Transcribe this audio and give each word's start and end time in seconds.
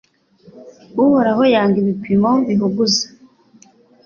Uhoraho 1.03 1.43
yanga 1.53 1.77
ibipimo 1.83 2.31
bihuguza 2.47 3.05